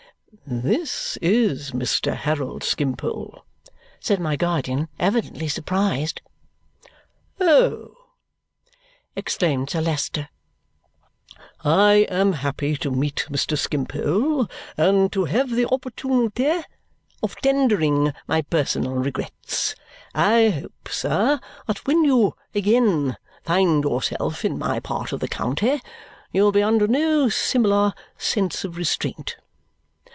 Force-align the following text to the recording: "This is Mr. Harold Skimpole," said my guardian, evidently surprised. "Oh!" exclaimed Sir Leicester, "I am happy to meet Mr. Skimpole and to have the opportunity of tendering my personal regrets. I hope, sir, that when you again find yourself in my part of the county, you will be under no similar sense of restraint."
"This 0.47 1.17
is 1.21 1.71
Mr. 1.71 2.13
Harold 2.15 2.61
Skimpole," 2.63 3.45
said 4.01 4.19
my 4.19 4.35
guardian, 4.35 4.87
evidently 4.99 5.47
surprised. 5.47 6.21
"Oh!" 7.39 7.95
exclaimed 9.15 9.69
Sir 9.69 9.79
Leicester, 9.81 10.27
"I 11.63 12.05
am 12.09 12.33
happy 12.33 12.75
to 12.77 12.91
meet 12.91 13.27
Mr. 13.29 13.57
Skimpole 13.57 14.49
and 14.77 15.11
to 15.13 15.25
have 15.25 15.49
the 15.51 15.69
opportunity 15.69 16.51
of 17.23 17.35
tendering 17.37 18.13
my 18.27 18.41
personal 18.41 18.93
regrets. 18.95 19.75
I 20.13 20.49
hope, 20.49 20.89
sir, 20.89 21.39
that 21.67 21.85
when 21.87 22.03
you 22.03 22.35
again 22.55 23.15
find 23.43 23.83
yourself 23.85 24.43
in 24.43 24.57
my 24.57 24.79
part 24.81 25.11
of 25.13 25.19
the 25.21 25.29
county, 25.29 25.81
you 26.33 26.43
will 26.43 26.51
be 26.51 26.63
under 26.63 26.87
no 26.87 27.29
similar 27.29 27.93
sense 28.17 28.65
of 28.65 28.75
restraint." 28.75 29.37